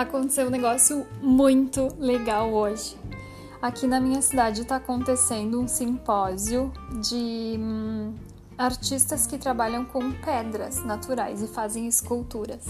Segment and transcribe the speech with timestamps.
[0.00, 2.96] aconteceu um negócio muito legal hoje.
[3.60, 8.14] Aqui na minha cidade está acontecendo um simpósio de hum,
[8.56, 12.64] artistas que trabalham com pedras naturais e fazem esculturas.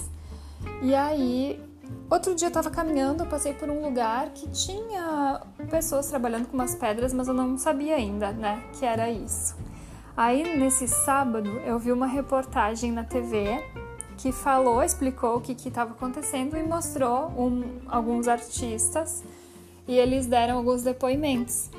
[0.81, 1.63] E aí,
[2.11, 6.55] outro dia eu estava caminhando, eu passei por um lugar que tinha pessoas trabalhando com
[6.55, 9.55] umas pedras, mas eu não sabia ainda, né, que era isso.
[10.17, 13.63] Aí, nesse sábado, eu vi uma reportagem na TV
[14.19, 19.23] que falou, explicou o que estava acontecendo e mostrou um, alguns artistas
[19.87, 21.71] e eles deram alguns depoimentos.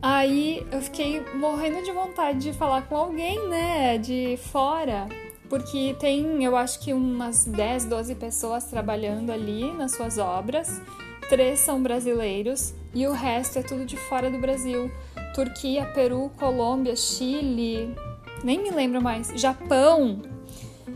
[0.00, 5.06] Aí eu fiquei morrendo de vontade de falar com alguém, né, de fora,
[5.48, 10.80] porque tem, eu acho que umas 10, 12 pessoas trabalhando ali nas suas obras.
[11.28, 14.90] Três são brasileiros e o resto é tudo de fora do Brasil.
[15.34, 17.94] Turquia, Peru, Colômbia, Chile,
[18.42, 20.20] nem me lembro mais, Japão,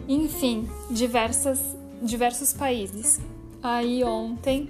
[0.09, 1.61] enfim, diversas,
[2.03, 3.21] diversos países.
[3.63, 4.69] Aí ontem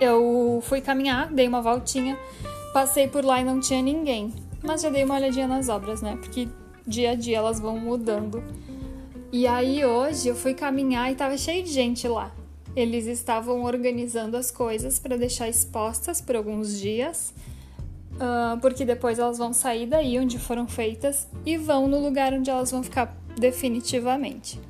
[0.00, 2.18] eu fui caminhar, dei uma voltinha,
[2.72, 4.32] passei por lá e não tinha ninguém.
[4.62, 6.16] Mas já dei uma olhadinha nas obras, né?
[6.16, 6.48] Porque
[6.86, 8.42] dia a dia elas vão mudando.
[9.32, 12.32] E aí hoje eu fui caminhar e tava cheio de gente lá.
[12.76, 17.32] Eles estavam organizando as coisas para deixar expostas por alguns dias,
[18.14, 22.50] uh, porque depois elas vão sair daí onde foram feitas e vão no lugar onde
[22.50, 24.60] elas vão ficar definitivamente.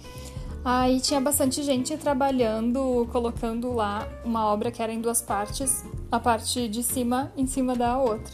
[0.64, 6.18] Aí tinha bastante gente trabalhando, colocando lá uma obra que era em duas partes, a
[6.18, 8.32] parte de cima em cima da outra.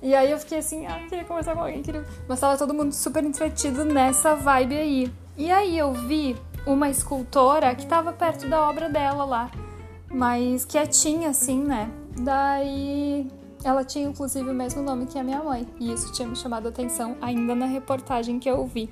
[0.00, 2.04] E aí eu fiquei assim, ah, queria conversar com alguém, queria...
[2.28, 5.12] mas tava todo mundo super entretido nessa vibe aí.
[5.36, 9.50] E aí eu vi uma escultora que tava perto da obra dela lá,
[10.08, 11.90] mas quietinha assim, né?
[12.18, 13.26] Daí
[13.64, 16.66] ela tinha inclusive o mesmo nome que a minha mãe, e isso tinha me chamado
[16.66, 18.88] a atenção ainda na reportagem que eu vi.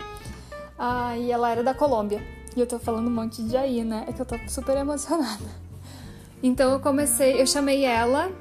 [0.83, 2.23] Ah, e ela era da Colômbia.
[2.57, 4.07] E eu tô falando um monte de aí, né?
[4.09, 5.45] É que eu tô super emocionada.
[6.43, 8.33] Então eu comecei, eu chamei ela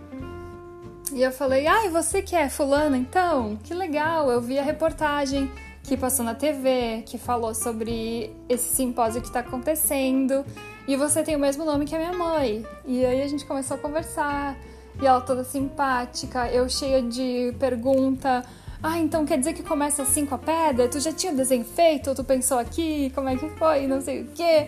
[1.12, 3.58] e eu falei: "Ai, você que é fulana então?
[3.62, 5.52] Que legal, eu vi a reportagem
[5.84, 10.46] que passou na TV, que falou sobre esse simpósio que tá acontecendo,
[10.88, 12.66] e você tem o mesmo nome que a minha mãe".
[12.86, 14.56] E aí a gente começou a conversar,
[15.02, 18.46] e ela toda simpática, eu cheia de pergunta,
[18.82, 20.88] ah, então quer dizer que começa assim com a pedra?
[20.88, 22.16] Tu já tinha o desenho feito?
[22.16, 23.12] Tu pensou aqui?
[23.14, 23.88] Como é que foi?
[23.88, 24.68] Não sei o quê.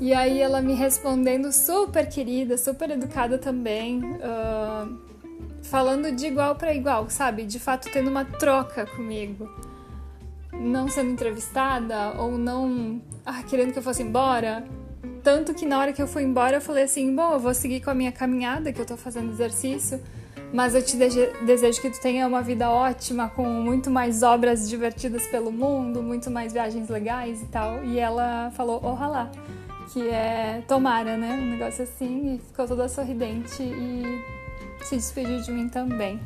[0.00, 4.98] E aí ela me respondendo super querida, super educada também, uh,
[5.62, 7.44] falando de igual para igual, sabe?
[7.44, 9.50] De fato tendo uma troca comigo.
[10.50, 14.64] Não sendo entrevistada ou não ah, querendo que eu fosse embora.
[15.22, 17.80] Tanto que na hora que eu fui embora eu falei assim: bom, eu vou seguir
[17.80, 20.00] com a minha caminhada, que eu tô fazendo exercício
[20.52, 25.26] mas eu te desejo que tu tenha uma vida ótima, com muito mais obras divertidas
[25.28, 27.82] pelo mundo, muito mais viagens legais e tal.
[27.84, 29.30] E ela falou, ojalá,
[29.92, 31.38] que é tomara, né?
[31.40, 34.22] Um negócio assim, e ficou toda sorridente e
[34.84, 36.20] se despediu de mim também.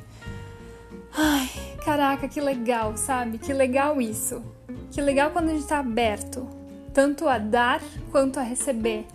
[1.17, 1.49] Ai,
[1.85, 3.39] caraca, que legal, sabe?
[3.39, 4.43] Que legal isso.
[4.91, 6.49] Que legal quando a gente tá aberto,
[6.93, 9.07] tanto a dar quanto a receber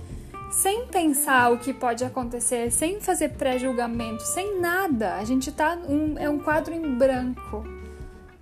[0.52, 5.16] sem pensar o que pode acontecer, sem fazer pré-julgamento, sem nada.
[5.16, 7.64] A gente tá um, é um quadro em branco.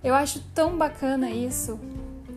[0.02, 1.78] Eu acho tão bacana isso.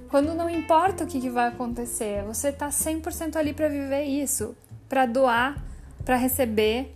[0.10, 4.56] Quando não importa o que, que vai acontecer, você tá 100% ali para viver isso,
[4.88, 5.58] para doar,
[6.06, 6.94] para receber,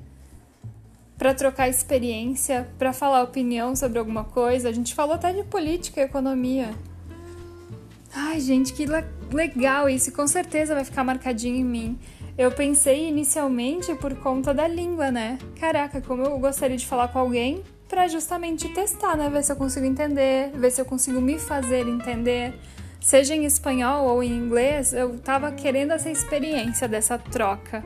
[1.18, 4.70] para trocar experiência, para falar opinião sobre alguma coisa.
[4.70, 6.76] A gente falou até de política e economia.
[8.14, 8.86] Ai, gente, que
[9.34, 12.00] legal isso, com certeza vai ficar marcadinho em mim.
[12.38, 15.40] Eu pensei inicialmente por conta da língua, né?
[15.60, 19.30] Caraca, como eu gostaria de falar com alguém para justamente testar, né?
[19.30, 22.54] Ver se eu consigo entender, ver se eu consigo me fazer entender.
[23.02, 27.84] Seja em espanhol ou em inglês, eu tava querendo essa experiência dessa troca.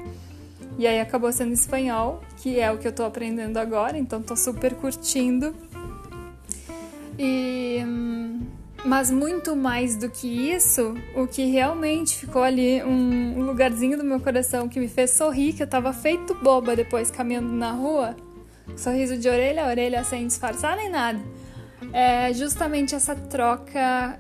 [0.78, 4.36] E aí acabou sendo espanhol, que é o que eu tô aprendendo agora, então tô
[4.36, 5.56] super curtindo.
[7.18, 8.31] E hum,
[8.84, 14.20] mas muito mais do que isso, o que realmente ficou ali um lugarzinho do meu
[14.20, 18.16] coração que me fez sorrir, que eu tava feito boba depois caminhando na rua,
[18.76, 21.20] sorriso de orelha a orelha sem disfarçar nem nada,
[21.94, 24.20] é justamente essa troca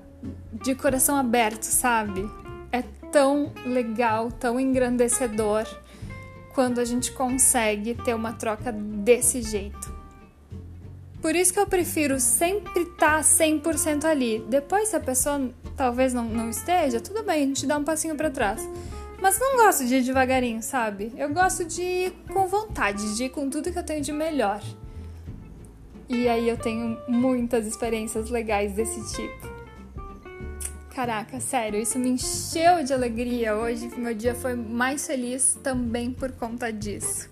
[0.54, 2.30] de coração aberto, sabe?
[2.72, 5.66] É tão legal, tão engrandecedor
[6.54, 9.91] quando a gente consegue ter uma troca desse jeito.
[11.22, 14.44] Por isso que eu prefiro sempre estar tá 100% ali.
[14.50, 18.16] Depois, se a pessoa talvez não, não esteja, tudo bem, a gente dá um passinho
[18.16, 18.68] para trás.
[19.22, 21.14] Mas não gosto de ir devagarinho, sabe?
[21.16, 24.62] Eu gosto de ir com vontade, de ir com tudo que eu tenho de melhor.
[26.10, 29.48] E aí eu tenho muitas experiências legais desse tipo.
[30.94, 33.88] Caraca, sério, isso me encheu de alegria hoje.
[33.96, 37.31] Meu dia foi mais feliz também por conta disso.